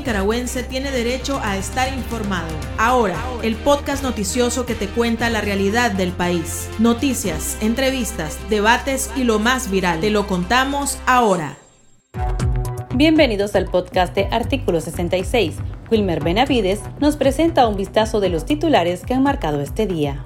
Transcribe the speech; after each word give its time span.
nicaragüense 0.00 0.62
tiene 0.62 0.90
derecho 0.90 1.40
a 1.44 1.58
estar 1.58 1.92
informado. 1.92 2.48
Ahora, 2.78 3.22
el 3.42 3.54
podcast 3.54 4.02
noticioso 4.02 4.64
que 4.64 4.74
te 4.74 4.88
cuenta 4.88 5.28
la 5.28 5.42
realidad 5.42 5.92
del 5.92 6.12
país. 6.12 6.70
Noticias, 6.78 7.58
entrevistas, 7.60 8.38
debates 8.48 9.10
y 9.14 9.24
lo 9.24 9.38
más 9.38 9.70
viral. 9.70 10.00
Te 10.00 10.08
lo 10.08 10.26
contamos 10.26 10.98
ahora. 11.04 11.58
Bienvenidos 12.94 13.54
al 13.54 13.66
podcast 13.66 14.14
de 14.14 14.24
Artículo 14.30 14.80
66. 14.80 15.56
Wilmer 15.90 16.24
Benavides 16.24 16.80
nos 16.98 17.16
presenta 17.16 17.68
un 17.68 17.76
vistazo 17.76 18.20
de 18.20 18.30
los 18.30 18.46
titulares 18.46 19.02
que 19.04 19.12
han 19.12 19.22
marcado 19.22 19.60
este 19.60 19.86
día. 19.86 20.24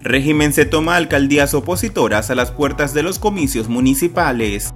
Régimen 0.00 0.52
se 0.52 0.64
toma 0.64 0.96
alcaldías 0.96 1.54
opositoras 1.54 2.30
a 2.30 2.34
las 2.34 2.50
puertas 2.50 2.94
de 2.94 3.04
los 3.04 3.20
comicios 3.20 3.68
municipales. 3.68 4.74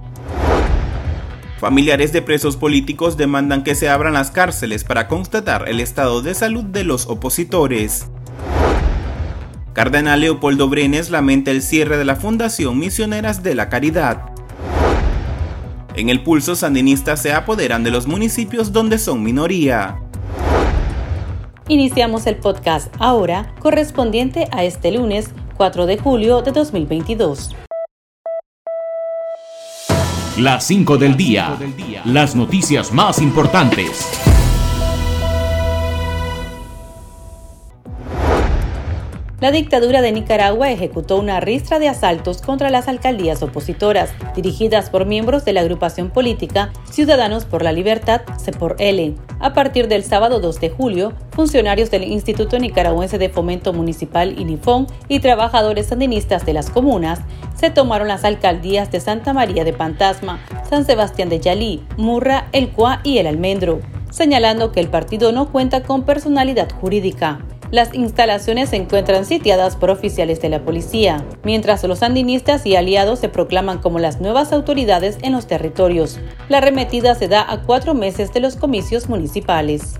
Familiares 1.59 2.13
de 2.13 2.21
presos 2.21 2.55
políticos 2.55 3.17
demandan 3.17 3.63
que 3.63 3.73
se 3.73 3.89
abran 3.89 4.13
las 4.13 4.29
cárceles 4.29 4.83
para 4.83 5.07
constatar 5.07 5.67
el 5.67 5.79
estado 5.79 6.21
de 6.21 6.35
salud 6.35 6.63
de 6.63 6.83
los 6.83 7.07
opositores. 7.07 8.07
Cardenal 9.73 10.21
Leopoldo 10.21 10.69
Brenes 10.69 11.09
lamenta 11.09 11.49
el 11.49 11.63
cierre 11.63 11.97
de 11.97 12.05
la 12.05 12.15
Fundación 12.15 12.77
Misioneras 12.77 13.41
de 13.41 13.55
la 13.55 13.69
Caridad. 13.69 14.29
En 15.95 16.09
el 16.09 16.21
pulso 16.21 16.55
sandinista 16.55 17.17
se 17.17 17.33
apoderan 17.33 17.83
de 17.83 17.89
los 17.89 18.05
municipios 18.05 18.71
donde 18.71 18.99
son 18.99 19.23
minoría. 19.23 19.99
Iniciamos 21.67 22.27
el 22.27 22.35
podcast 22.35 22.93
ahora, 22.99 23.51
correspondiente 23.59 24.47
a 24.51 24.63
este 24.63 24.91
lunes 24.91 25.31
4 25.57 25.87
de 25.87 25.97
julio 25.97 26.43
de 26.43 26.51
2022. 26.51 27.66
Las 30.37 30.67
5 30.67 30.97
del 30.97 31.17
día. 31.17 31.57
Las 32.05 32.35
noticias 32.35 32.93
más 32.93 33.19
importantes. 33.21 34.16
La 39.39 39.51
dictadura 39.51 40.01
de 40.01 40.11
Nicaragua 40.11 40.71
ejecutó 40.71 41.15
una 41.17 41.39
ristra 41.39 41.77
de 41.77 41.87
asaltos 41.87 42.41
contra 42.41 42.71
las 42.71 42.87
alcaldías 42.87 43.43
opositoras, 43.43 44.09
dirigidas 44.35 44.89
por 44.89 45.05
miembros 45.05 45.45
de 45.45 45.53
la 45.53 45.61
agrupación 45.61 46.09
política 46.09 46.71
Ciudadanos 46.89 47.45
por 47.45 47.61
la 47.61 47.71
Libertad, 47.71 48.21
C4L. 48.25 49.15
A 49.39 49.53
partir 49.53 49.87
del 49.87 50.03
sábado 50.03 50.39
2 50.39 50.59
de 50.59 50.71
julio, 50.71 51.13
funcionarios 51.29 51.91
del 51.91 52.05
Instituto 52.05 52.57
Nicaragüense 52.57 53.19
de 53.19 53.29
Fomento 53.29 53.73
Municipal 53.73 54.39
INIFON 54.39 54.87
y 55.07 55.19
trabajadores 55.19 55.85
sandinistas 55.85 56.43
de 56.43 56.53
las 56.53 56.71
comunas 56.71 57.19
se 57.55 57.69
tomaron 57.69 58.07
las 58.07 58.23
alcaldías 58.23 58.91
de 58.91 58.99
Santa 59.01 59.33
María 59.33 59.63
de 59.63 59.73
Pantasma, 59.73 60.43
San 60.67 60.83
Sebastián 60.83 61.29
de 61.29 61.39
Yalí, 61.39 61.83
Murra, 61.95 62.47
El 62.53 62.69
Cuá 62.69 63.01
y 63.03 63.19
El 63.19 63.27
Almendro, 63.27 63.81
señalando 64.09 64.71
que 64.71 64.79
el 64.79 64.87
partido 64.87 65.31
no 65.31 65.51
cuenta 65.51 65.83
con 65.83 66.05
personalidad 66.05 66.71
jurídica. 66.71 67.45
Las 67.69 67.93
instalaciones 67.93 68.69
se 68.69 68.77
encuentran 68.77 69.25
sitiadas 69.25 69.75
por 69.75 69.89
oficiales 69.89 70.41
de 70.41 70.47
la 70.47 70.63
policía, 70.63 71.25
mientras 71.43 71.83
los 71.83 71.99
sandinistas 71.99 72.65
y 72.65 72.77
aliados 72.77 73.19
se 73.19 73.27
proclaman 73.27 73.79
como 73.79 73.99
las 73.99 74.21
nuevas 74.21 74.53
autoridades 74.53 75.17
en 75.21 75.33
los 75.33 75.47
territorios. 75.47 76.17
La 76.47 76.59
arremetida 76.59 77.13
se 77.15 77.27
da 77.27 77.45
a 77.49 77.63
cuatro 77.63 77.93
meses 77.93 78.31
de 78.33 78.39
los 78.39 78.55
comicios 78.55 79.09
municipales. 79.09 79.99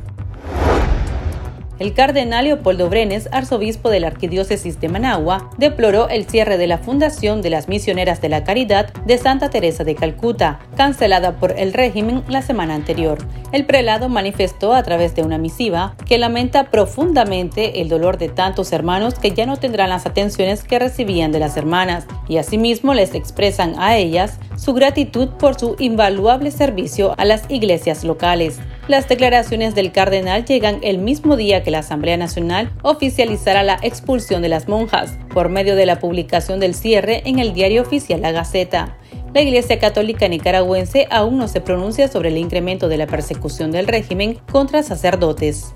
El 1.80 1.94
cardenal 1.94 2.46
Leopoldo 2.46 2.90
Brenes, 2.90 3.30
arzobispo 3.32 3.92
de 3.92 4.00
la 4.00 4.08
Arquidiócesis 4.08 4.80
de 4.80 4.90
Managua, 4.90 5.52
deploró 5.58 6.10
el 6.10 6.26
cierre 6.26 6.58
de 6.58 6.66
la 6.66 6.80
Fundación 6.80 7.44
de 7.44 7.52
las 7.52 7.68
Misioneras 7.68 8.20
de 8.20 8.30
la 8.30 8.44
Caridad 8.44 8.92
de 9.06 9.18
Santa 9.20 9.52
Teresa 9.52 9.84
de 9.84 9.94
Calcuta, 9.94 10.60
cancelada 10.76 11.34
por 11.40 11.52
el 11.58 11.74
régimen 11.74 12.24
la 12.28 12.42
semana 12.42 12.74
anterior. 12.74 13.20
El 13.52 13.66
prelado 13.66 14.10
manifestó 14.10 14.74
a 14.74 14.82
través 14.82 15.14
de 15.14 15.22
una 15.22 15.38
misiva 15.38 15.96
que 16.08 16.18
lamenta 16.18 16.72
profundamente 16.72 17.80
el 17.80 17.90
dolor 17.90 18.18
de 18.18 18.30
tantos 18.30 18.72
hermanos 18.74 19.20
que 19.20 19.32
ya 19.32 19.46
no 19.46 19.58
tendrán 19.58 19.90
las 19.90 20.08
atenciones 20.08 20.64
que 20.64 20.80
recibían 20.80 21.32
de 21.32 21.40
las 21.40 21.58
hermanas 21.58 22.08
y 22.28 22.38
asimismo 22.38 22.96
les 22.96 23.14
expresan 23.14 23.76
a 23.78 23.98
ellas 23.98 24.40
su 24.58 24.74
gratitud 24.74 25.30
por 25.38 25.60
su 25.60 25.76
invaluable 25.78 26.50
servicio 26.50 27.14
a 27.18 27.26
las 27.26 27.44
iglesias 27.50 28.04
locales. 28.04 28.60
Las 28.88 29.10
declaraciones 29.10 29.76
del 29.76 29.92
cardenal 29.92 30.46
llegan 30.46 30.80
el 30.82 30.98
mismo 30.98 31.36
día 31.36 31.62
que 31.62 31.72
la 31.72 31.80
Asamblea 31.80 32.16
Nacional 32.16 32.72
oficializará 32.84 33.62
la 33.62 33.78
expulsión 33.82 34.42
de 34.42 34.48
las 34.48 34.70
monjas 34.70 35.18
por 35.34 35.50
medio 35.50 35.76
de 35.76 35.86
la 35.86 36.00
publicación 36.00 36.62
del 36.62 36.74
cierre 36.74 37.22
en 37.26 37.40
el 37.40 37.54
diario 37.54 37.82
oficial 37.82 38.22
La 38.22 38.32
Gaceta. 38.32 38.98
La 39.34 39.42
Iglesia 39.42 39.78
Católica 39.78 40.30
Nicaragüense 40.30 41.06
aún 41.12 41.38
no 41.38 41.50
se 41.50 41.60
pronuncia 41.60 42.08
sobre 42.08 42.30
el 42.30 42.38
incremento 42.38 42.88
de 42.88 42.96
la 42.96 43.08
persecución 43.08 43.72
del 43.72 43.88
régimen 43.88 44.40
contra 44.54 44.82
sacerdotes. 44.84 45.74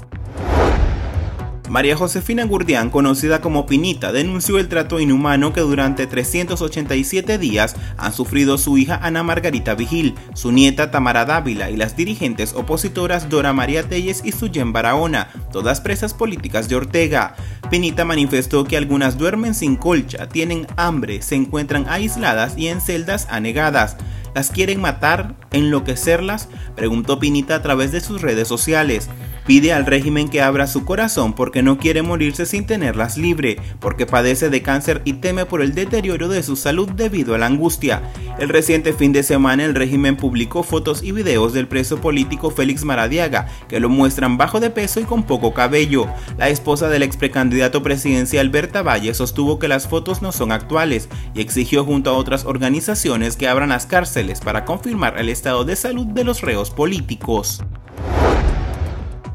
María 1.71 1.95
Josefina 1.95 2.43
Gurdián, 2.43 2.89
conocida 2.89 3.39
como 3.39 3.65
Pinita, 3.65 4.11
denunció 4.11 4.59
el 4.59 4.67
trato 4.67 4.99
inhumano 4.99 5.53
que 5.53 5.61
durante 5.61 6.05
387 6.05 7.37
días 7.37 7.77
han 7.95 8.11
sufrido 8.11 8.57
su 8.57 8.77
hija 8.77 8.99
Ana 9.01 9.23
Margarita 9.23 9.73
Vigil, 9.73 10.15
su 10.33 10.51
nieta 10.51 10.91
Tamara 10.91 11.23
Dávila 11.23 11.69
y 11.69 11.77
las 11.77 11.95
dirigentes 11.95 12.51
opositoras 12.55 13.29
Dora 13.29 13.53
María 13.53 13.83
Telles 13.87 14.21
y 14.25 14.33
Suyen 14.33 14.73
Barahona, 14.73 15.29
todas 15.53 15.79
presas 15.79 16.13
políticas 16.13 16.67
de 16.67 16.75
Ortega. 16.75 17.35
Pinita 17.69 18.03
manifestó 18.03 18.65
que 18.65 18.75
algunas 18.75 19.17
duermen 19.17 19.55
sin 19.55 19.77
colcha, 19.77 20.27
tienen 20.27 20.67
hambre, 20.75 21.21
se 21.21 21.35
encuentran 21.35 21.85
aisladas 21.87 22.57
y 22.57 22.67
en 22.67 22.81
celdas 22.81 23.27
anegadas. 23.29 23.95
¿Las 24.35 24.49
quieren 24.49 24.81
matar? 24.81 25.35
¿Enloquecerlas? 25.51 26.49
Preguntó 26.75 27.17
Pinita 27.19 27.55
a 27.55 27.61
través 27.61 27.93
de 27.93 28.01
sus 28.01 28.21
redes 28.21 28.49
sociales. 28.49 29.09
Pide 29.45 29.73
al 29.73 29.85
régimen 29.85 30.29
que 30.29 30.41
abra 30.41 30.67
su 30.67 30.85
corazón 30.85 31.33
porque 31.33 31.63
no 31.63 31.77
quiere 31.77 32.03
morirse 32.03 32.45
sin 32.45 32.65
tenerlas 32.65 33.17
libre, 33.17 33.57
porque 33.79 34.05
padece 34.05 34.49
de 34.49 34.61
cáncer 34.61 35.01
y 35.03 35.13
teme 35.13 35.45
por 35.45 35.61
el 35.61 35.73
deterioro 35.73 36.29
de 36.29 36.43
su 36.43 36.55
salud 36.55 36.89
debido 36.89 37.33
a 37.33 37.37
la 37.37 37.47
angustia. 37.47 38.03
El 38.39 38.49
reciente 38.49 38.93
fin 38.93 39.13
de 39.13 39.23
semana 39.23 39.65
el 39.65 39.75
régimen 39.75 40.15
publicó 40.15 40.63
fotos 40.63 41.01
y 41.03 41.11
videos 41.11 41.53
del 41.53 41.67
preso 41.67 41.99
político 41.99 42.51
Félix 42.51 42.85
Maradiaga, 42.85 43.47
que 43.67 43.79
lo 43.79 43.89
muestran 43.89 44.37
bajo 44.37 44.59
de 44.59 44.69
peso 44.69 44.99
y 44.99 45.03
con 45.03 45.23
poco 45.23 45.53
cabello. 45.53 46.07
La 46.37 46.49
esposa 46.49 46.87
del 46.87 47.03
ex 47.03 47.17
precandidato 47.17 47.81
presidencial 47.81 48.49
Berta 48.49 48.83
Valle 48.83 49.13
sostuvo 49.13 49.57
que 49.57 49.67
las 49.67 49.87
fotos 49.87 50.21
no 50.21 50.31
son 50.31 50.51
actuales 50.51 51.09
y 51.33 51.41
exigió 51.41 51.83
junto 51.83 52.11
a 52.11 52.13
otras 52.13 52.45
organizaciones 52.45 53.37
que 53.37 53.47
abran 53.47 53.69
las 53.69 53.87
cárceles 53.87 54.39
para 54.39 54.65
confirmar 54.65 55.17
el 55.17 55.29
estado 55.29 55.65
de 55.65 55.75
salud 55.75 56.05
de 56.05 56.23
los 56.23 56.41
reos 56.41 56.69
políticos. 56.69 57.61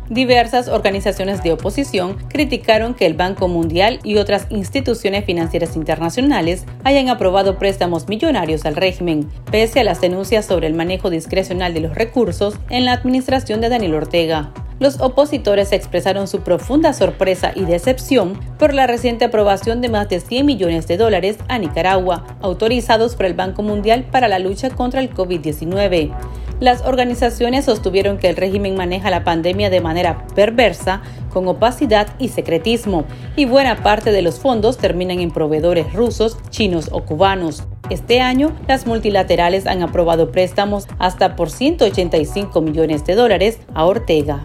Diversas 0.09 0.69
organizaciones 0.69 1.43
de 1.43 1.53
oposición 1.53 2.17
criticaron 2.28 2.94
que 2.94 3.06
el 3.06 3.15
Banco 3.15 3.49
Mundial 3.49 3.99
y 4.05 4.19
otras 4.19 4.47
instituciones 4.50 5.25
financieras 5.25 5.75
internacionales 5.75 6.65
hayan 6.84 7.09
aprobado 7.09 7.59
préstamos 7.59 8.09
millonarios 8.09 8.65
al 8.67 8.77
régimen, 8.77 9.28
pese 9.50 9.81
a 9.81 9.84
las 9.84 10.00
denuncias 10.00 10.47
sobre 10.47 10.69
el 10.69 10.75
manejo 10.75 11.11
discrecional 11.11 11.75
de 11.75 11.81
los 11.81 11.94
recursos 11.94 12.55
en 12.71 12.84
la 12.84 12.93
administración 12.93 13.61
de 13.61 13.69
Daniel 13.69 13.94
Ortega 13.94 14.53
los 14.78 15.00
opositores 15.00 15.72
expresaron 15.72 16.28
su 16.28 16.41
profunda 16.41 16.93
sorpresa 16.93 17.53
y 17.55 17.65
decepción 17.65 18.38
por 18.59 18.75
la 18.75 18.87
reciente 18.87 19.25
aprobación 19.25 19.81
de 19.81 19.88
más 19.88 20.09
de 20.09 20.21
100 20.21 20.44
millones 20.44 20.87
de 20.87 20.99
dólares 20.99 21.38
a 21.49 21.59
Nicaragua, 21.59 22.37
autorizados 22.43 23.17
por 23.17 23.27
el 23.27 23.34
Banco 23.34 23.62
Mundial 23.62 24.05
para 24.11 24.28
la 24.28 24.38
lucha 24.38 24.71
contra 24.71 25.00
el 25.00 25.12
COVID-19. 25.12 26.12
Las 26.59 26.83
organizaciones 26.83 27.67
sostuvieron 27.67 28.17
que 28.17 28.31
el 28.31 28.37
régimen 28.37 28.77
maneja 28.77 29.11
la 29.11 29.25
pandemia 29.25 29.69
de 29.69 29.83
manera 29.83 30.27
perversa, 30.34 31.03
con 31.31 31.47
opacidad 31.49 32.09
y 32.19 32.28
secretismo, 32.28 33.05
y 33.37 33.44
buena 33.44 33.83
parte 33.83 34.11
de 34.11 34.22
los 34.22 34.39
fondos 34.39 34.78
terminan 34.78 35.21
en 35.21 35.31
proveedores 35.31 35.93
rusos, 35.93 36.39
chinos 36.49 36.89
o 36.93 37.03
cubanos. 37.05 37.65
Este 37.91 38.22
año, 38.22 38.53
las 38.67 38.87
multilaterales 38.87 39.67
han 39.67 39.83
aprobado 39.83 40.33
préstamos 40.33 40.87
hasta 40.99 41.37
por 41.37 41.50
185 41.50 42.62
millones 42.62 43.05
de 43.05 43.17
dólares 43.17 43.59
a 43.75 43.85
Ortega. 43.85 44.43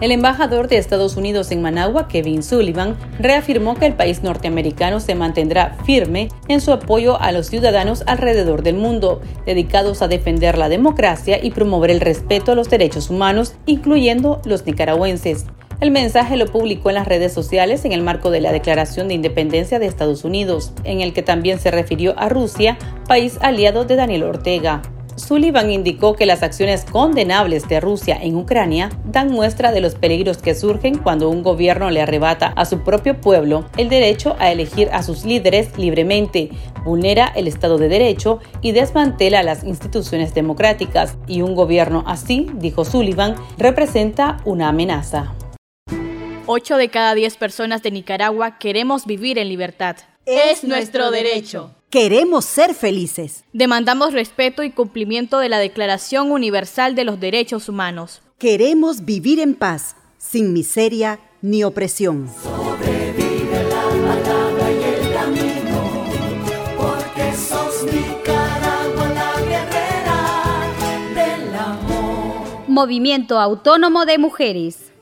El 0.00 0.12
embajador 0.12 0.68
de 0.68 0.78
Estados 0.78 1.16
Unidos 1.16 1.50
en 1.50 1.60
Managua, 1.60 2.06
Kevin 2.06 2.44
Sullivan, 2.44 2.96
reafirmó 3.18 3.74
que 3.74 3.86
el 3.86 3.94
país 3.94 4.22
norteamericano 4.22 5.00
se 5.00 5.16
mantendrá 5.16 5.76
firme 5.84 6.28
en 6.46 6.60
su 6.60 6.70
apoyo 6.70 7.20
a 7.20 7.32
los 7.32 7.48
ciudadanos 7.48 8.04
alrededor 8.06 8.62
del 8.62 8.76
mundo, 8.76 9.20
dedicados 9.44 10.00
a 10.00 10.06
defender 10.06 10.56
la 10.56 10.68
democracia 10.68 11.42
y 11.42 11.50
promover 11.50 11.90
el 11.90 12.00
respeto 12.00 12.52
a 12.52 12.54
los 12.54 12.70
derechos 12.70 13.10
humanos, 13.10 13.54
incluyendo 13.66 14.40
los 14.44 14.64
nicaragüenses. 14.66 15.46
El 15.80 15.90
mensaje 15.90 16.36
lo 16.36 16.46
publicó 16.46 16.90
en 16.90 16.96
las 16.96 17.08
redes 17.08 17.32
sociales 17.32 17.84
en 17.84 17.90
el 17.90 18.02
marco 18.02 18.30
de 18.30 18.40
la 18.40 18.52
Declaración 18.52 19.08
de 19.08 19.14
Independencia 19.14 19.80
de 19.80 19.86
Estados 19.86 20.24
Unidos, 20.24 20.72
en 20.84 21.00
el 21.00 21.12
que 21.12 21.22
también 21.22 21.58
se 21.58 21.72
refirió 21.72 22.16
a 22.18 22.28
Rusia, 22.28 22.78
país 23.08 23.38
aliado 23.40 23.84
de 23.84 23.96
Daniel 23.96 24.22
Ortega. 24.22 24.82
Sullivan 25.18 25.70
indicó 25.70 26.14
que 26.14 26.26
las 26.26 26.42
acciones 26.42 26.84
condenables 26.84 27.68
de 27.68 27.80
Rusia 27.80 28.18
en 28.20 28.36
Ucrania 28.36 28.90
dan 29.04 29.30
muestra 29.30 29.72
de 29.72 29.80
los 29.80 29.94
peligros 29.96 30.38
que 30.38 30.54
surgen 30.54 30.98
cuando 30.98 31.28
un 31.28 31.42
gobierno 31.42 31.90
le 31.90 32.00
arrebata 32.00 32.52
a 32.56 32.64
su 32.64 32.84
propio 32.84 33.20
pueblo 33.20 33.64
el 33.76 33.88
derecho 33.88 34.36
a 34.38 34.52
elegir 34.52 34.88
a 34.92 35.02
sus 35.02 35.24
líderes 35.24 35.76
libremente, 35.76 36.50
vulnera 36.84 37.32
el 37.34 37.48
Estado 37.48 37.78
de 37.78 37.88
Derecho 37.88 38.38
y 38.62 38.72
desmantela 38.72 39.42
las 39.42 39.64
instituciones 39.64 40.34
democráticas. 40.34 41.18
Y 41.26 41.42
un 41.42 41.54
gobierno 41.54 42.04
así, 42.06 42.46
dijo 42.54 42.84
Sullivan, 42.84 43.34
representa 43.58 44.38
una 44.44 44.68
amenaza. 44.68 45.34
8 46.46 46.76
de 46.76 46.88
cada 46.88 47.14
10 47.14 47.36
personas 47.36 47.82
de 47.82 47.90
Nicaragua 47.90 48.58
queremos 48.58 49.04
vivir 49.04 49.38
en 49.38 49.48
libertad. 49.48 49.96
Es 50.24 50.64
nuestro 50.64 51.10
derecho. 51.10 51.74
Queremos 51.90 52.44
ser 52.44 52.74
felices. 52.74 53.46
Demandamos 53.54 54.12
respeto 54.12 54.62
y 54.62 54.70
cumplimiento 54.70 55.38
de 55.38 55.48
la 55.48 55.58
Declaración 55.58 56.30
Universal 56.30 56.94
de 56.94 57.04
los 57.04 57.18
Derechos 57.18 57.70
Humanos. 57.70 58.20
Queremos 58.36 59.06
vivir 59.06 59.40
en 59.40 59.54
paz, 59.54 59.96
sin 60.18 60.52
miseria 60.52 61.18
ni 61.40 61.64
opresión. 61.64 62.28
Sobrevive 62.42 63.64
la 63.70 63.84
palabra 64.06 64.70
y 64.70 64.82
el 64.84 65.14
camino, 65.14 65.90
porque 66.76 67.32
sos 67.34 67.84
Nicaragua 67.84 69.08
la 69.14 69.40
guerrera 69.40 70.74
del 71.14 71.54
amor. 71.54 72.68
Movimiento 72.68 73.40
Autónomo 73.40 74.04
de 74.04 74.18
Mujeres. 74.18 74.92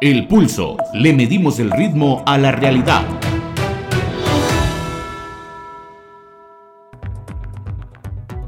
El 0.00 0.26
pulso. 0.26 0.78
Le 0.94 1.12
medimos 1.12 1.58
el 1.58 1.70
ritmo 1.70 2.22
a 2.24 2.38
la 2.38 2.50
realidad. 2.50 3.04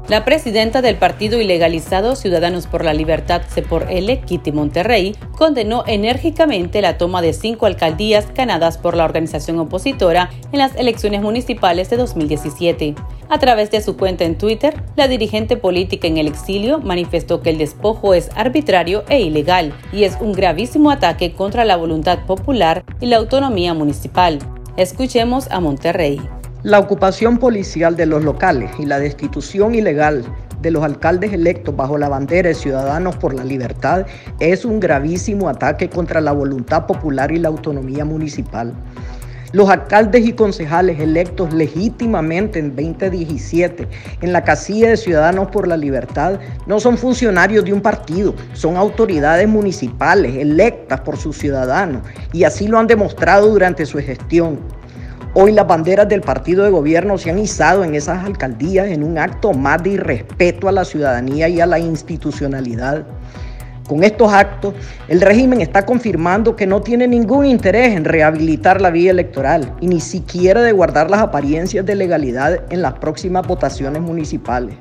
La 0.09 0.23
presidenta 0.23 0.81
del 0.81 0.95
partido 0.95 1.41
ilegalizado 1.41 2.15
Ciudadanos 2.15 2.65
por 2.65 2.85
la 2.85 2.93
Libertad, 2.93 3.41
por 3.67 3.91
L, 3.91 4.21
Kitty 4.21 4.53
Monterrey, 4.53 5.17
condenó 5.33 5.83
enérgicamente 5.85 6.81
la 6.81 6.97
toma 6.97 7.21
de 7.21 7.33
cinco 7.33 7.65
alcaldías 7.65 8.33
ganadas 8.33 8.77
por 8.77 8.95
la 8.95 9.03
organización 9.03 9.59
opositora 9.59 10.29
en 10.53 10.59
las 10.59 10.77
elecciones 10.77 11.21
municipales 11.21 11.89
de 11.89 11.97
2017. 11.97 12.95
A 13.27 13.39
través 13.39 13.69
de 13.69 13.81
su 13.81 13.97
cuenta 13.97 14.23
en 14.23 14.37
Twitter, 14.37 14.81
la 14.95 15.09
dirigente 15.09 15.57
política 15.57 16.07
en 16.07 16.17
el 16.17 16.27
exilio 16.27 16.79
manifestó 16.79 17.41
que 17.41 17.49
el 17.49 17.57
despojo 17.57 18.13
es 18.13 18.29
arbitrario 18.33 19.03
e 19.09 19.19
ilegal 19.19 19.73
y 19.91 20.05
es 20.05 20.17
un 20.21 20.31
gravísimo 20.31 20.89
ataque 20.89 21.33
contra 21.33 21.65
la 21.65 21.75
voluntad 21.75 22.19
popular 22.25 22.85
y 23.01 23.07
la 23.07 23.17
autonomía 23.17 23.73
municipal. 23.73 24.39
Escuchemos 24.77 25.51
a 25.51 25.59
Monterrey. 25.59 26.21
La 26.63 26.79
ocupación 26.79 27.37
policial 27.37 27.95
de 27.95 28.07
los 28.07 28.23
locales 28.23 28.71
y 28.79 28.85
la 28.87 28.97
destitución 28.97 29.75
ilegal 29.75 30.25
de 30.59 30.71
los 30.71 30.83
alcaldes 30.83 31.31
electos 31.31 31.75
bajo 31.75 31.99
la 31.99 32.09
bandera 32.09 32.49
de 32.49 32.55
Ciudadanos 32.55 33.15
por 33.15 33.35
la 33.35 33.43
Libertad 33.43 34.07
es 34.39 34.65
un 34.65 34.79
gravísimo 34.79 35.49
ataque 35.49 35.87
contra 35.87 36.19
la 36.19 36.31
voluntad 36.31 36.87
popular 36.87 37.31
y 37.31 37.37
la 37.37 37.49
autonomía 37.49 38.05
municipal. 38.05 38.73
Los 39.53 39.69
alcaldes 39.69 40.25
y 40.25 40.33
concejales 40.33 40.99
electos 40.99 41.53
legítimamente 41.53 42.57
en 42.57 42.75
2017 42.75 43.87
en 44.21 44.33
la 44.33 44.43
casilla 44.43 44.89
de 44.89 44.97
Ciudadanos 44.97 45.49
por 45.51 45.67
la 45.67 45.77
Libertad 45.77 46.39
no 46.65 46.79
son 46.79 46.97
funcionarios 46.97 47.65
de 47.65 47.71
un 47.71 47.81
partido, 47.81 48.33
son 48.53 48.77
autoridades 48.77 49.47
municipales 49.47 50.35
electas 50.35 51.01
por 51.01 51.17
sus 51.17 51.37
ciudadanos 51.37 52.01
y 52.33 52.45
así 52.45 52.67
lo 52.67 52.79
han 52.79 52.87
demostrado 52.87 53.47
durante 53.47 53.85
su 53.85 53.99
gestión. 53.99 54.59
Hoy 55.33 55.51
las 55.51 55.67
banderas 55.67 56.09
del 56.09 56.21
partido 56.21 56.63
de 56.63 56.71
gobierno 56.71 57.17
se 57.17 57.29
han 57.29 57.37
izado 57.37 57.83
en 57.83 57.93
esas 57.93 58.25
alcaldías 58.25 58.87
en 58.87 59.03
un 59.03 59.17
acto 59.17 59.53
más 59.53 59.83
de 59.83 59.91
irrespeto 59.91 60.67
a 60.67 60.71
la 60.71 60.85
ciudadanía 60.85 61.47
y 61.49 61.59
a 61.59 61.65
la 61.65 61.77
institucionalidad. 61.77 63.05
Con 63.87 64.03
estos 64.03 64.33
actos, 64.33 64.73
el 65.07 65.21
régimen 65.21 65.61
está 65.61 65.85
confirmando 65.85 66.55
que 66.55 66.65
no 66.65 66.81
tiene 66.81 67.07
ningún 67.07 67.45
interés 67.45 67.95
en 67.95 68.03
rehabilitar 68.03 68.81
la 68.81 68.89
vía 68.89 69.11
electoral 69.11 69.73
y 69.79 69.87
ni 69.87 69.99
siquiera 69.99 70.61
de 70.61 70.71
guardar 70.71 71.09
las 71.09 71.21
apariencias 71.21 71.85
de 71.85 71.95
legalidad 71.95 72.63
en 72.69 72.81
las 72.81 72.93
próximas 72.93 73.47
votaciones 73.47 74.01
municipales. 74.01 74.75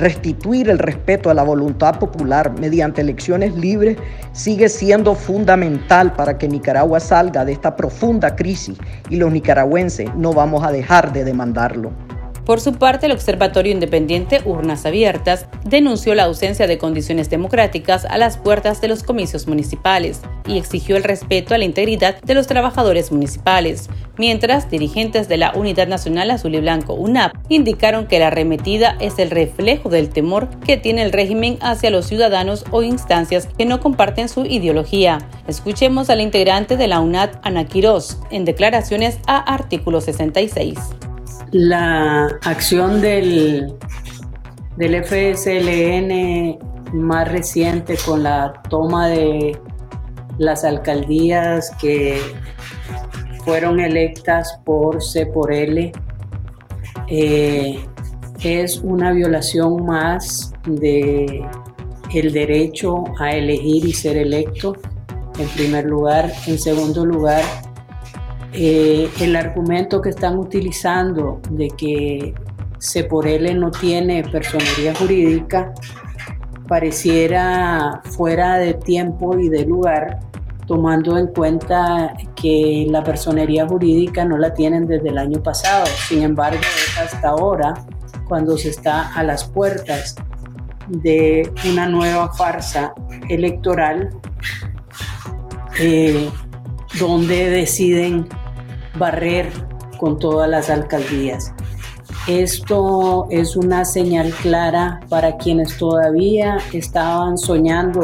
Restituir 0.00 0.70
el 0.70 0.78
respeto 0.78 1.28
a 1.28 1.34
la 1.34 1.42
voluntad 1.42 1.98
popular 1.98 2.58
mediante 2.58 3.02
elecciones 3.02 3.54
libres 3.54 3.98
sigue 4.32 4.70
siendo 4.70 5.14
fundamental 5.14 6.14
para 6.14 6.38
que 6.38 6.48
Nicaragua 6.48 7.00
salga 7.00 7.44
de 7.44 7.52
esta 7.52 7.76
profunda 7.76 8.34
crisis 8.34 8.78
y 9.10 9.16
los 9.16 9.30
nicaragüenses 9.30 10.08
no 10.14 10.32
vamos 10.32 10.64
a 10.64 10.72
dejar 10.72 11.12
de 11.12 11.24
demandarlo. 11.24 11.92
Por 12.50 12.60
su 12.60 12.72
parte, 12.72 13.06
el 13.06 13.12
Observatorio 13.12 13.70
Independiente 13.70 14.40
Urnas 14.44 14.84
Abiertas 14.84 15.46
denunció 15.64 16.16
la 16.16 16.24
ausencia 16.24 16.66
de 16.66 16.78
condiciones 16.78 17.30
democráticas 17.30 18.04
a 18.04 18.18
las 18.18 18.38
puertas 18.38 18.80
de 18.80 18.88
los 18.88 19.04
comicios 19.04 19.46
municipales 19.46 20.22
y 20.48 20.58
exigió 20.58 20.96
el 20.96 21.04
respeto 21.04 21.54
a 21.54 21.58
la 21.58 21.64
integridad 21.64 22.20
de 22.22 22.34
los 22.34 22.48
trabajadores 22.48 23.12
municipales, 23.12 23.88
mientras 24.18 24.68
dirigentes 24.68 25.28
de 25.28 25.36
la 25.36 25.52
Unidad 25.54 25.86
Nacional 25.86 26.32
Azul 26.32 26.56
y 26.56 26.60
Blanco 26.60 26.94
UNAP 26.94 27.36
indicaron 27.48 28.08
que 28.08 28.18
la 28.18 28.26
arremetida 28.26 28.96
es 28.98 29.20
el 29.20 29.30
reflejo 29.30 29.88
del 29.88 30.08
temor 30.08 30.48
que 30.66 30.76
tiene 30.76 31.02
el 31.02 31.12
régimen 31.12 31.56
hacia 31.60 31.90
los 31.90 32.06
ciudadanos 32.06 32.64
o 32.72 32.82
instancias 32.82 33.46
que 33.56 33.64
no 33.64 33.78
comparten 33.78 34.28
su 34.28 34.44
ideología. 34.44 35.18
Escuchemos 35.46 36.10
al 36.10 36.20
integrante 36.20 36.76
de 36.76 36.88
la 36.88 36.98
UNAP, 36.98 37.32
Ana 37.44 37.66
Quirós, 37.66 38.18
en 38.32 38.44
declaraciones 38.44 39.20
a 39.28 39.38
artículo 39.38 40.00
66 40.00 40.76
la 41.52 42.26
acción 42.44 43.00
del, 43.00 43.74
del 44.76 45.04
FSLN 45.04 46.58
más 46.92 47.28
reciente 47.28 47.96
con 48.04 48.22
la 48.22 48.52
toma 48.68 49.08
de 49.08 49.58
las 50.38 50.64
alcaldías 50.64 51.70
que 51.80 52.20
fueron 53.44 53.80
electas 53.80 54.60
por 54.64 55.02
C 55.02 55.26
por 55.26 55.52
L 55.52 55.92
eh, 57.08 57.78
es 58.42 58.78
una 58.78 59.12
violación 59.12 59.84
más 59.84 60.52
de 60.66 61.44
el 62.14 62.32
derecho 62.32 63.04
a 63.18 63.32
elegir 63.32 63.86
y 63.86 63.92
ser 63.92 64.16
electo 64.16 64.76
en 65.38 65.48
primer 65.48 65.84
lugar. 65.86 66.32
En 66.46 66.58
segundo 66.58 67.04
lugar 67.04 67.42
eh, 68.62 69.08
el 69.20 69.36
argumento 69.36 70.02
que 70.02 70.10
están 70.10 70.38
utilizando 70.38 71.40
de 71.48 71.68
que 71.68 72.34
C 72.78 73.04
por 73.04 73.26
L 73.26 73.54
no 73.54 73.70
tiene 73.70 74.22
personería 74.22 74.94
jurídica 74.94 75.72
pareciera 76.68 78.02
fuera 78.04 78.58
de 78.58 78.74
tiempo 78.74 79.38
y 79.38 79.48
de 79.48 79.64
lugar, 79.64 80.20
tomando 80.66 81.16
en 81.16 81.28
cuenta 81.28 82.12
que 82.36 82.86
la 82.90 83.02
personería 83.02 83.66
jurídica 83.66 84.26
no 84.26 84.36
la 84.36 84.52
tienen 84.52 84.86
desde 84.86 85.08
el 85.08 85.16
año 85.16 85.42
pasado. 85.42 85.86
Sin 86.06 86.22
embargo, 86.22 86.60
es 86.60 86.98
hasta 86.98 87.30
ahora 87.30 87.72
cuando 88.28 88.58
se 88.58 88.68
está 88.68 89.14
a 89.14 89.22
las 89.22 89.44
puertas 89.44 90.16
de 90.86 91.50
una 91.72 91.88
nueva 91.88 92.30
farsa 92.34 92.92
electoral 93.30 94.10
eh, 95.78 96.28
donde 96.98 97.48
deciden 97.48 98.28
barrer 99.00 99.50
con 99.98 100.18
todas 100.18 100.48
las 100.48 100.70
alcaldías. 100.70 101.52
Esto 102.28 103.26
es 103.30 103.56
una 103.56 103.84
señal 103.84 104.30
clara 104.30 105.00
para 105.08 105.36
quienes 105.36 105.76
todavía 105.78 106.58
estaban 106.72 107.36
soñando 107.36 108.02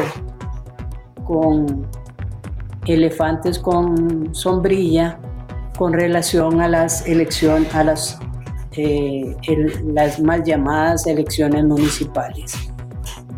con 1.25 1.87
elefantes 2.87 3.59
con 3.59 4.35
sombrilla 4.35 5.19
con 5.77 5.93
relación 5.93 6.61
a 6.61 6.69
las 6.69 7.07
elecciones, 7.07 7.75
a 7.75 7.85
las, 7.85 8.19
eh, 8.73 9.37
las 9.93 10.19
mal 10.21 10.43
llamadas 10.43 11.07
elecciones 11.07 11.65
municipales. 11.65 12.55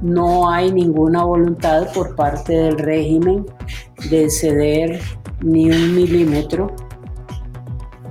No 0.01 0.49
hay 0.49 0.71
ninguna 0.71 1.25
voluntad 1.25 1.93
por 1.93 2.15
parte 2.15 2.53
del 2.53 2.79
régimen 2.79 3.45
de 4.11 4.31
ceder 4.31 5.01
ni 5.41 5.71
un 5.71 5.97
milímetro 5.97 6.69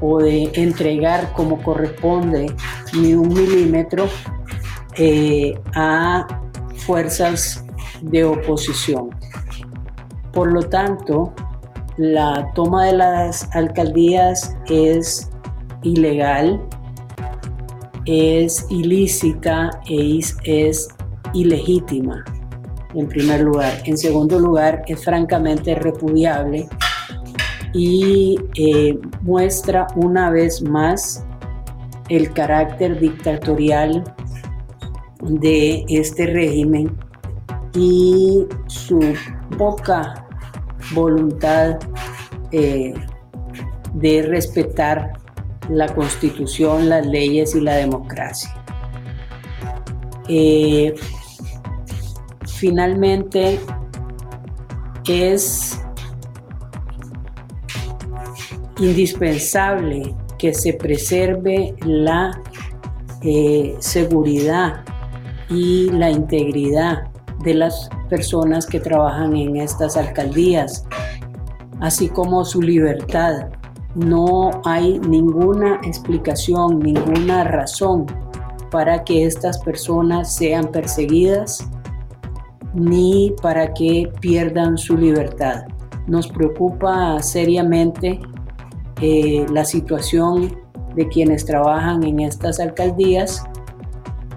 o 0.01 0.19
de 0.19 0.51
entregar 0.53 1.33
como 1.33 1.61
corresponde 1.61 2.47
ni 2.93 3.13
un 3.13 3.29
milímetro 3.29 4.07
eh, 4.97 5.59
a 5.75 6.27
fuerzas 6.75 7.63
de 8.01 8.23
oposición. 8.23 9.09
Por 10.33 10.51
lo 10.51 10.63
tanto, 10.63 11.33
la 11.97 12.51
toma 12.53 12.85
de 12.85 12.93
las 12.93 13.49
alcaldías 13.55 14.55
es 14.67 15.29
ilegal, 15.83 16.61
es 18.05 18.65
ilícita 18.69 19.71
e 19.89 20.19
es 20.43 20.87
ilegítima, 21.33 22.23
en 22.93 23.07
primer 23.07 23.41
lugar. 23.41 23.81
En 23.85 23.97
segundo 23.97 24.39
lugar, 24.39 24.83
es 24.87 25.03
francamente 25.03 25.75
repudiable 25.75 26.69
y 27.77 28.39
eh, 28.55 28.97
muestra 29.21 29.85
una 29.95 30.31
vez 30.31 30.63
más 30.63 31.23
el 32.09 32.33
carácter 32.33 32.99
dictatorial 32.99 34.03
de 35.21 35.85
este 35.87 36.25
régimen 36.25 36.97
y 37.75 38.47
su 38.65 38.99
poca 39.59 40.25
voluntad 40.95 41.77
eh, 42.51 42.95
de 43.93 44.23
respetar 44.23 45.13
la 45.69 45.87
constitución, 45.93 46.89
las 46.89 47.05
leyes 47.05 47.53
y 47.53 47.61
la 47.61 47.75
democracia. 47.75 48.49
Eh, 50.27 50.95
finalmente, 52.47 53.59
es 55.07 55.79
indispensable 58.79 60.15
que 60.37 60.53
se 60.53 60.73
preserve 60.73 61.75
la 61.85 62.39
eh, 63.21 63.75
seguridad 63.79 64.83
y 65.49 65.89
la 65.89 66.11
integridad 66.11 67.09
de 67.43 67.53
las 67.53 67.89
personas 68.09 68.65
que 68.65 68.79
trabajan 68.79 69.35
en 69.35 69.57
estas 69.57 69.97
alcaldías, 69.97 70.85
así 71.79 72.09
como 72.09 72.45
su 72.45 72.61
libertad. 72.61 73.49
No 73.95 74.51
hay 74.65 74.99
ninguna 74.99 75.79
explicación, 75.83 76.79
ninguna 76.79 77.43
razón 77.43 78.05
para 78.69 79.03
que 79.03 79.25
estas 79.25 79.59
personas 79.59 80.35
sean 80.35 80.67
perseguidas 80.67 81.67
ni 82.73 83.33
para 83.41 83.73
que 83.73 84.11
pierdan 84.19 84.77
su 84.77 84.97
libertad. 84.97 85.65
Nos 86.05 86.27
preocupa 86.27 87.21
seriamente 87.21 88.19
eh, 89.01 89.45
la 89.51 89.65
situación 89.65 90.57
de 90.95 91.07
quienes 91.07 91.45
trabajan 91.45 92.03
en 92.03 92.19
estas 92.19 92.59
alcaldías 92.59 93.43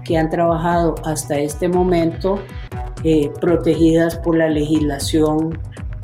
que 0.03 0.17
han 0.17 0.29
trabajado 0.29 0.95
hasta 1.05 1.39
este 1.39 1.67
momento 1.67 2.39
eh, 3.03 3.31
protegidas 3.39 4.17
por 4.17 4.37
la 4.37 4.49
legislación 4.49 5.59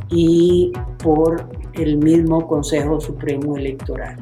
y 0.09 0.71
por 1.03 1.47
el 1.73 1.97
mismo 1.97 2.47
Consejo 2.47 2.99
Supremo 2.99 3.57
Electoral. 3.57 4.17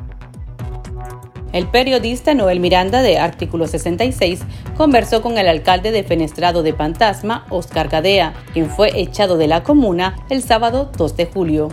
El 1.54 1.68
periodista 1.68 2.34
Noel 2.34 2.60
Miranda 2.60 3.02
de 3.02 3.18
Artículo 3.18 3.66
66 3.66 4.42
conversó 4.76 5.22
con 5.22 5.38
el 5.38 5.48
alcalde 5.48 5.94
de 5.94 6.04
Fenestrado 6.04 6.64
de 6.64 6.74
Fantasma, 6.74 7.46
Oscar 7.50 7.88
Gadea, 7.88 8.34
quien 8.52 8.70
fue 8.70 9.00
echado 9.00 9.38
de 9.38 9.48
la 9.48 9.64
comuna 9.64 10.18
el 10.30 10.42
sábado 10.42 10.92
2 10.98 11.16
de 11.16 11.26
julio. 11.28 11.70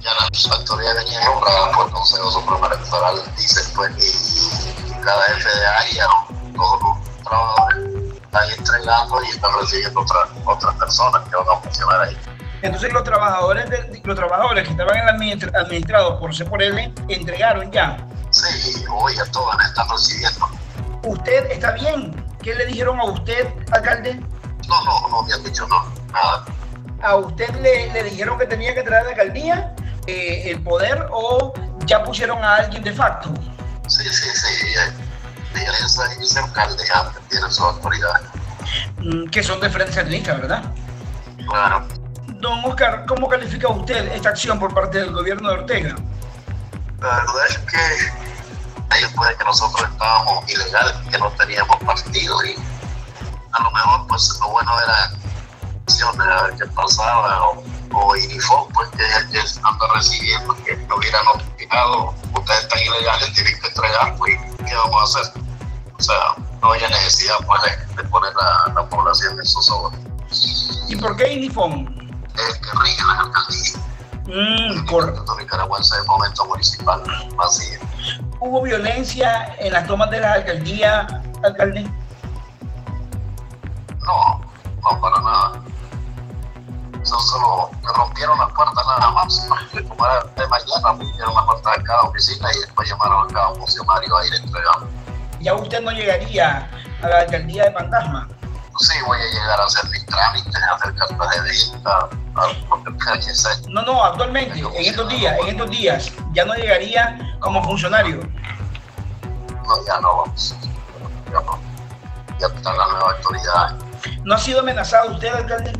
Ya 0.00 0.10
la 0.14 0.56
autoridad 0.56 0.94
venía 0.94 1.24
nombrada 1.24 1.72
por 1.72 1.86
el 1.86 1.92
Consejo 1.92 2.30
Supremo 2.30 2.66
Electoral, 2.66 3.16
dice 3.36 3.72
pues, 3.74 3.90
y 4.86 4.92
cada 5.02 5.22
jefe 5.24 5.48
de 5.58 5.66
área, 5.66 6.06
todos 6.54 6.82
los 6.82 7.24
trabajadores 7.24 8.14
están 8.14 8.50
entregando 8.56 9.22
y 9.24 9.28
están 9.28 9.50
recibiendo 9.60 10.00
otras, 10.00 10.28
otras 10.44 10.74
personas 10.76 11.28
que 11.28 11.36
van 11.36 11.46
a 11.48 11.60
funcionar 11.60 12.00
ahí. 12.02 12.16
Entonces 12.62 12.92
los 12.92 13.02
trabajadores, 13.02 13.70
de, 13.70 14.00
los 14.04 14.16
trabajadores 14.16 14.64
que 14.64 14.70
estaban 14.70 14.96
en 14.96 15.08
administrados 15.08 16.20
por 16.20 16.34
C 16.34 16.44
por 16.44 16.62
L 16.62 16.92
entregaron 17.08 17.70
ya. 17.72 17.96
Sí, 18.30 18.84
hoy 18.90 19.16
ya 19.16 19.24
todos 19.32 19.56
están 19.64 19.88
recibiendo. 19.88 20.48
¿Usted 21.04 21.50
está 21.50 21.72
bien? 21.72 22.24
¿Qué 22.40 22.54
le 22.54 22.66
dijeron 22.66 23.00
a 23.00 23.04
usted, 23.04 23.52
alcalde? 23.72 24.14
No, 24.68 24.84
no, 24.84 25.08
no 25.08 25.22
me 25.22 25.32
han 25.32 25.42
dicho 25.42 25.66
no, 25.66 25.84
nada. 26.12 26.44
¿A 27.02 27.16
usted 27.16 27.48
le, 27.56 27.92
le 27.92 28.02
dijeron 28.04 28.38
que 28.38 28.46
tenía 28.46 28.74
que 28.74 28.82
traer 28.82 29.02
a 29.02 29.04
la 29.04 29.10
alcaldía 29.10 29.74
eh, 30.08 30.50
el 30.50 30.62
poder 30.62 31.06
o 31.10 31.52
ya 31.84 32.02
pusieron 32.02 32.42
a 32.42 32.56
alguien 32.56 32.82
de 32.82 32.92
facto? 32.92 33.28
Sí, 33.86 34.04
sí, 34.08 34.28
sí. 34.32 34.74
Ese, 35.54 36.22
ese 36.22 36.38
alcalde 36.38 36.82
ya 36.88 37.12
tiene 37.28 37.50
su 37.50 37.62
autoridad. 37.62 38.22
Mm, 39.00 39.28
que 39.28 39.42
son 39.42 39.60
de 39.60 39.68
frente 39.68 39.92
sandinista, 39.92 40.32
¿verdad? 40.32 40.62
Claro. 41.46 41.86
Don 42.26 42.64
Oscar, 42.64 43.04
¿cómo 43.06 43.28
califica 43.28 43.68
usted 43.68 44.10
esta 44.12 44.30
acción 44.30 44.58
por 44.58 44.72
parte 44.72 44.98
del 44.98 45.12
gobierno 45.12 45.50
de 45.50 45.54
Ortega? 45.56 45.94
La 47.00 47.08
verdad 47.08 47.46
es 47.50 47.58
que 47.58 48.96
ellos 48.96 49.12
pueden 49.14 49.36
que 49.36 49.44
nosotros 49.44 49.90
estábamos 49.90 50.50
ilegales, 50.50 50.94
que 51.10 51.18
no 51.18 51.30
teníamos 51.32 51.76
partido 51.84 52.44
y 52.46 52.54
a 53.52 53.62
lo 53.62 53.70
mejor 53.72 54.06
pues 54.06 54.38
lo 54.40 54.48
bueno 54.48 54.72
era 54.80 55.10
de 55.88 56.32
a 56.32 56.42
ver 56.44 56.54
qué 56.56 56.66
pasaba 56.66 57.50
o, 57.50 57.62
o 58.00 58.68
pues 58.74 58.88
que 58.90 59.02
es 59.02 59.16
el 59.16 59.28
que 59.30 59.40
anda 59.62 59.86
recibiendo, 59.94 60.54
que 60.64 60.76
lo 60.88 60.96
hubiera 60.96 61.22
notificado, 61.24 62.14
ustedes 62.34 62.60
están 62.60 62.80
ilegales, 62.80 63.32
tienen 63.32 63.60
que 63.60 63.66
entregar, 63.68 64.16
pues 64.16 64.38
¿qué 64.66 64.74
vamos 64.74 65.16
a 65.16 65.20
hacer? 65.20 65.42
O 65.98 66.02
sea, 66.02 66.14
no 66.62 66.72
había 66.72 66.88
necesidad 66.88 67.36
pues, 67.46 67.60
de, 67.96 68.04
poner 68.04 68.32
a 68.40 68.72
la 68.72 68.88
población 68.88 69.38
en 69.38 69.44
zozobra. 69.44 69.98
¿Y 70.88 70.96
por 70.96 71.16
qué 71.16 71.32
Inifón? 71.32 72.22
Es 72.34 72.54
el 72.54 72.60
que 72.60 72.70
rige 72.82 73.02
la 73.04 73.20
alcaldía. 73.20 73.88
Mm, 74.28 74.86
por... 74.86 75.38
nicaragüense 75.38 75.96
de 75.96 76.02
momento 76.04 76.44
municipal, 76.46 77.02
así 77.44 77.64
es. 77.72 77.80
¿Hubo 78.40 78.62
violencia 78.62 79.56
en 79.58 79.72
las 79.72 79.86
tomas 79.86 80.10
de 80.10 80.20
la 80.20 80.34
alcaldía, 80.34 81.06
alcalde? 81.42 81.90
No, 84.00 84.40
no, 84.82 85.00
para 85.00 85.20
nada. 85.20 85.57
Eso 87.08 87.18
solo 87.20 87.70
me 87.82 87.90
rompieron 87.94 88.38
las 88.38 88.52
puertas 88.52 88.84
nada 88.86 89.10
más. 89.12 89.48
Como 89.88 90.04
era 90.04 90.24
de 90.36 90.46
mañana, 90.46 90.88
rompieron 90.88 91.34
las 91.34 91.44
puertas 91.46 91.78
de 91.78 91.84
cada 91.84 92.02
oficina 92.02 92.48
y 92.54 92.58
después 92.60 92.90
llamaron 92.90 93.30
a 93.30 93.32
cada 93.32 93.54
funcionario 93.54 94.14
a 94.14 94.26
ir 94.26 94.34
entregando. 94.34 94.88
¿Ya 95.40 95.54
usted 95.54 95.80
no 95.80 95.90
llegaría 95.90 96.68
a 97.02 97.08
la 97.08 97.20
alcaldía 97.20 97.64
de 97.64 97.72
Fantasma? 97.72 98.28
Sí, 98.80 98.94
voy 99.06 99.18
a 99.18 99.24
llegar 99.24 99.58
a 99.58 99.64
hacer 99.64 99.88
mis 99.88 100.04
trámites, 100.04 100.54
a 100.54 100.74
hacer 100.74 100.94
cartas 100.96 101.30
de 101.30 101.40
venta, 101.40 102.08
no, 103.70 103.82
no, 103.82 104.04
actualmente, 104.04 104.58
en 104.60 104.84
estos 104.84 105.08
días, 105.08 105.34
en 105.40 105.48
estos 105.48 105.70
días, 105.70 106.12
ya 106.34 106.44
no 106.44 106.54
llegaría 106.54 107.36
como 107.40 107.64
funcionario. 107.64 108.20
No, 109.66 109.86
ya 109.86 109.98
no 110.00 110.16
vamos. 110.18 110.54
Ya 111.32 111.40
no. 111.40 111.58
Ya 112.38 112.46
está 112.48 112.72
la 112.74 112.86
nueva 112.86 113.12
autoridad. 113.12 113.76
¿No 114.24 114.34
ha 114.34 114.38
sido 114.38 114.60
amenazado 114.60 115.12
usted, 115.12 115.34
alcalde? 115.34 115.72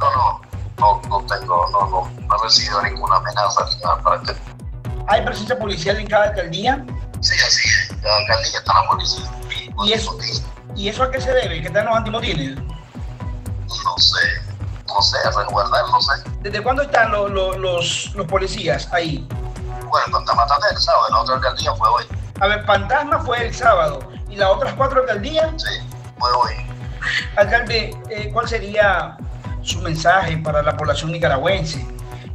No, 0.00 0.10
no, 0.16 0.40
no, 0.78 1.02
no 1.08 1.26
tengo, 1.26 1.68
no, 1.70 1.86
no, 1.86 2.10
no 2.10 2.36
he 2.36 2.42
recibido 2.42 2.82
ninguna 2.82 3.16
amenaza 3.16 3.66
ni 3.70 3.82
nada 3.82 4.02
para 4.02 4.22
que. 4.22 4.34
¿Hay 5.08 5.22
presencia 5.24 5.58
policial 5.58 5.96
en 5.98 6.06
cada 6.06 6.24
alcaldía? 6.24 6.84
Sí, 7.20 7.34
así 7.46 7.68
es. 7.68 7.90
En 7.90 8.00
cada 8.00 8.16
alcaldía 8.16 8.58
está 8.58 8.74
la 8.74 8.88
policía. 8.88 9.30
¿Y 9.84 9.92
eso, 9.92 10.16
¿Y 10.74 10.88
eso 10.88 11.02
a 11.02 11.10
qué 11.10 11.20
se 11.20 11.32
debe? 11.32 11.60
¿Que 11.60 11.68
están 11.68 11.86
los 11.86 11.96
antimotines? 11.96 12.56
No 12.56 13.98
sé 13.98 14.50
no 14.94 15.02
sé, 15.02 15.16
resguardar, 15.24 15.88
no 15.90 16.00
sé. 16.00 16.12
¿Desde 16.40 16.62
cuándo 16.62 16.82
están 16.82 17.12
los, 17.12 17.30
los, 17.30 18.14
los 18.14 18.26
policías 18.26 18.92
ahí? 18.92 19.26
Bueno, 19.88 20.06
Fantasma 20.12 20.44
el 20.70 20.78
sábado, 20.78 21.08
la 21.10 21.20
otra 21.20 21.34
alcaldía 21.36 21.74
fue 21.74 21.88
hoy. 21.88 22.04
A 22.40 22.46
ver, 22.46 22.64
Fantasma 22.64 23.18
fue 23.20 23.46
el 23.46 23.54
sábado. 23.54 24.00
¿Y 24.28 24.36
las 24.36 24.50
otras 24.50 24.74
cuatro 24.74 25.00
alcaldías? 25.00 25.50
Sí, 25.56 25.80
fue 26.18 26.30
hoy. 26.32 26.54
Alcalde, 27.36 27.96
eh, 28.10 28.30
¿cuál 28.32 28.48
sería 28.48 29.16
su 29.62 29.80
mensaje 29.80 30.36
para 30.38 30.62
la 30.62 30.76
población 30.76 31.12
nicaragüense 31.12 31.86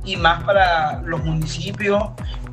y 0.03 0.15
más 0.17 0.43
para 0.43 1.01
los 1.01 1.23
municipios 1.23 2.03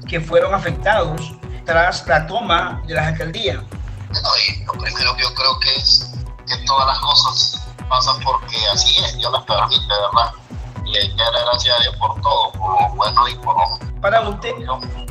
que 0.09 0.21
fueron 0.21 0.55
afectados 0.55 1.33
tras 1.65 2.07
la 2.07 2.27
toma 2.27 2.83
de 2.87 2.95
las 2.95 3.07
alcaldías? 3.09 3.57
No, 3.57 4.31
y 4.47 4.65
lo 4.65 4.73
primero 4.73 5.15
que 5.17 5.23
yo 5.23 5.35
creo 5.35 5.59
que 5.61 5.75
es 5.77 6.13
que 6.47 6.57
todas 6.67 6.87
las 6.87 6.99
cosas 6.99 7.67
pasan 7.89 8.21
porque 8.23 8.57
así 8.73 8.97
es, 9.05 9.17
Dios 9.17 9.33
las 9.33 9.45
permite, 9.45 9.87
¿verdad? 9.89 10.33
Y 10.85 10.97
hay 10.97 11.11
que 11.15 11.23
dar 11.23 11.33
gracias 11.47 11.79
a 11.79 11.83
Dios 11.83 11.97
por 11.97 12.21
todo, 12.21 12.53
por 12.53 12.81
lo 12.81 12.89
bueno 12.97 13.29
y 13.29 13.35
por 13.37 13.57
lo 13.57 14.01
¿Para 14.01 14.21
usted, 14.29 14.53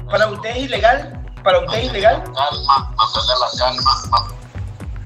para 0.09 0.27
usted 0.27 0.49
es 0.49 0.57
ilegal? 0.57 1.23
¿Para 1.43 1.59
usted 1.59 1.77
es 1.77 1.85
ilegal? 1.85 2.23
Calma, 2.23 2.93
mantener 2.97 3.37
la 3.39 3.57
calma, 3.57 3.91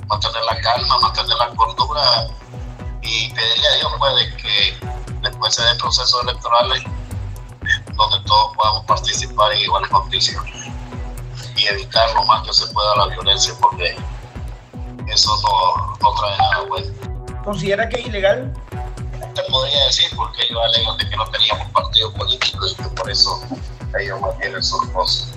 mantener 0.08 0.44
la 0.44 0.62
calma, 0.62 1.00
mantener 1.00 1.38
la 1.38 1.48
cordura 1.56 2.02
y 3.06 3.30
pedirle 3.34 3.68
a 3.68 3.76
Dios 3.78 3.92
pues, 3.98 4.34
que 4.42 4.78
después 5.22 5.56
se 5.56 5.64
den 5.64 5.78
procesos 5.78 6.24
electorales 6.24 6.84
donde 7.96 8.20
todos 8.26 8.56
podamos 8.56 8.86
participar 8.86 9.52
en 9.54 9.60
iguales 9.60 9.90
condiciones 9.90 10.54
y 11.56 11.66
evitar 11.68 12.14
lo 12.14 12.24
más 12.26 12.46
que 12.46 12.54
se 12.54 12.68
pueda 12.68 12.96
la 12.96 13.08
violencia 13.08 13.54
porque 13.62 13.96
eso 15.08 15.38
no, 15.42 15.98
no 16.02 16.20
trae 16.20 16.38
nada 16.38 16.66
bueno 16.68 17.06
considera 17.46 17.88
que 17.88 18.02
es 18.02 18.08
ilegal? 18.08 18.52
Te 19.36 19.42
podría 19.50 19.86
decir 19.86 20.08
porque 20.16 20.44
ellos 20.44 20.60
alegan 20.66 20.98
de 20.98 21.10
que 21.10 21.16
no 21.16 21.28
teníamos 21.28 21.72
partido 21.72 22.12
político 22.14 22.68
y 22.68 22.76
que 22.76 22.90
por 22.90 23.10
eso 23.10 23.42
ellos 24.00 24.20
mantienen 24.20 24.64
sus 24.64 24.86
cosas. 24.88 25.32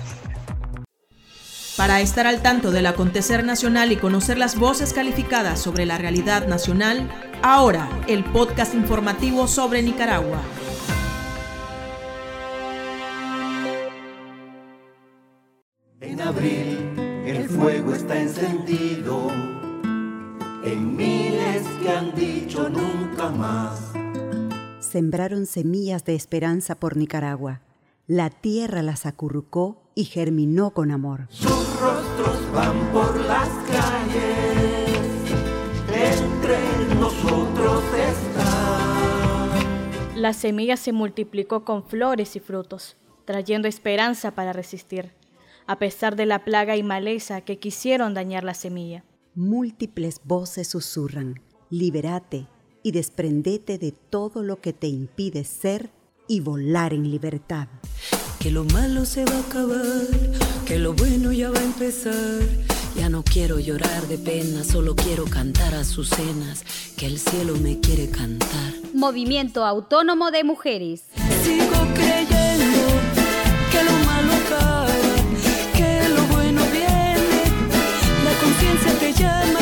Para 1.77 2.01
estar 2.01 2.27
al 2.27 2.41
tanto 2.41 2.71
del 2.71 2.87
acontecer 2.87 3.45
nacional 3.45 3.93
y 3.93 3.97
conocer 3.97 4.37
las 4.37 4.57
voces 4.57 4.91
calificadas 4.91 5.61
sobre 5.61 5.85
la 5.85 5.97
realidad 5.97 6.47
nacional, 6.47 7.09
ahora 7.41 7.89
el 8.07 8.23
podcast 8.25 8.73
informativo 8.73 9.47
sobre 9.47 9.81
Nicaragua. 9.81 10.41
En 16.01 16.21
abril 16.21 16.77
el 17.25 17.49
fuego 17.49 17.93
está 17.93 18.19
encendido 18.19 19.29
en 20.63 20.95
mí 20.95 21.29
te 21.81 21.89
han 21.89 22.13
dicho 22.13 22.69
nunca 22.69 23.29
más. 23.29 23.91
Sembraron 24.79 25.45
semillas 25.45 26.05
de 26.05 26.15
esperanza 26.15 26.75
por 26.75 26.97
Nicaragua. 26.97 27.61
La 28.07 28.29
tierra 28.29 28.81
las 28.81 29.05
acurrucó 29.05 29.81
y 29.95 30.05
germinó 30.05 30.71
con 30.71 30.91
amor. 30.91 31.27
Sus 31.29 31.79
rostros 31.79 32.53
van 32.53 32.77
por 32.91 33.15
las 33.21 33.49
calles, 33.69 34.38
La 40.19 40.33
semilla 40.33 40.75
se 40.75 40.91
multiplicó 40.91 41.63
con 41.63 41.85
flores 41.85 42.35
y 42.35 42.41
frutos, 42.41 42.97
trayendo 43.23 43.69
esperanza 43.69 44.31
para 44.35 44.51
resistir, 44.51 45.13
a 45.65 45.79
pesar 45.79 46.17
de 46.17 46.25
la 46.25 46.43
plaga 46.43 46.75
y 46.75 46.83
maleza 46.83 47.39
que 47.39 47.57
quisieron 47.57 48.13
dañar 48.13 48.43
la 48.43 48.53
semilla. 48.53 49.05
Múltiples 49.33 50.19
voces 50.25 50.67
susurran, 50.67 51.39
liberate 51.69 52.47
y 52.83 52.91
desprendete 52.91 53.77
de 53.77 53.93
todo 53.93 54.43
lo 54.43 54.59
que 54.59 54.73
te 54.73 54.87
impide 54.87 55.45
ser 55.45 55.89
y 56.27 56.41
volar 56.41 56.93
en 56.93 57.09
libertad. 57.09 57.69
Que 58.41 58.51
lo 58.51 58.65
malo 58.65 59.05
se 59.05 59.23
va 59.23 59.37
a 59.37 59.39
acabar, 59.39 60.05
que 60.65 60.79
lo 60.79 60.95
bueno 60.95 61.31
ya 61.31 61.49
va 61.49 61.59
a 61.59 61.63
empezar. 61.63 62.68
Ya 62.99 63.07
no 63.07 63.23
quiero 63.23 63.59
llorar 63.59 64.09
de 64.09 64.17
pena, 64.17 64.65
solo 64.65 64.93
quiero 64.93 65.23
cantar 65.23 65.73
a 65.73 65.85
sus 65.85 66.09
cenas, 66.09 66.65
que 66.97 67.05
el 67.05 67.17
cielo 67.17 67.55
me 67.55 67.79
quiere 67.79 68.09
cantar. 68.09 68.73
Movimiento 68.93 69.63
Autónomo 69.63 70.31
de 70.31 70.43
Mujeres. 70.43 71.03
Sigo 71.41 71.87
creyendo 71.93 72.89
que 73.71 73.83
lo 73.85 73.91
malo 74.05 74.33
acaba, 74.33 74.87
que 75.77 76.09
lo 76.09 76.23
bueno 76.23 76.61
viene, 76.73 77.45
la 78.25 78.33
conciencia 78.43 78.91
te 78.99 79.13
llama. 79.13 79.61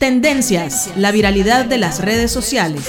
Tendencias, 0.00 0.90
la 0.96 1.12
viralidad 1.12 1.66
de 1.66 1.78
las 1.78 2.00
redes 2.00 2.32
sociales. 2.32 2.84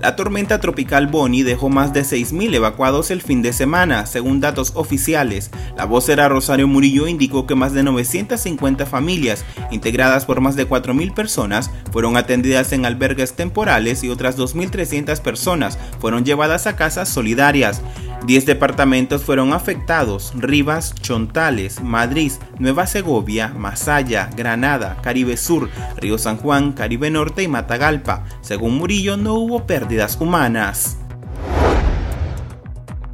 La 0.00 0.16
tormenta 0.16 0.60
tropical 0.60 1.08
Bonnie 1.08 1.44
dejó 1.44 1.68
más 1.68 1.92
de 1.92 2.00
6.000 2.00 2.54
evacuados 2.54 3.10
el 3.10 3.20
fin 3.20 3.42
de 3.42 3.52
semana, 3.52 4.06
según 4.06 4.40
datos 4.40 4.72
oficiales. 4.74 5.50
La 5.76 5.84
vocera 5.84 6.26
Rosario 6.26 6.66
Murillo 6.66 7.06
indicó 7.06 7.46
que 7.46 7.54
más 7.54 7.74
de 7.74 7.82
950 7.82 8.86
familias, 8.86 9.44
integradas 9.70 10.24
por 10.24 10.40
más 10.40 10.56
de 10.56 10.66
4.000 10.66 11.12
personas, 11.12 11.70
fueron 11.92 12.16
atendidas 12.16 12.72
en 12.72 12.86
albergues 12.86 13.34
temporales 13.34 14.02
y 14.02 14.08
otras 14.08 14.38
2.300 14.38 15.20
personas 15.20 15.78
fueron 16.00 16.24
llevadas 16.24 16.66
a 16.66 16.76
casas 16.76 17.10
solidarias. 17.10 17.82
10 18.26 18.46
departamentos 18.46 19.24
fueron 19.24 19.52
afectados, 19.52 20.32
Rivas, 20.36 20.94
Chontales, 20.94 21.82
Madrid, 21.82 22.32
Nueva 22.58 22.86
Segovia, 22.86 23.48
Masaya, 23.48 24.30
Granada, 24.36 24.98
Caribe 25.02 25.36
Sur, 25.36 25.70
Río 25.96 26.18
San 26.18 26.36
Juan, 26.36 26.72
Caribe 26.72 27.10
Norte 27.10 27.42
y 27.42 27.48
Matagalpa. 27.48 28.24
Según 28.42 28.78
Murillo 28.78 29.16
no 29.16 29.34
hubo 29.34 29.66
pérdidas 29.66 30.18
humanas. 30.20 30.99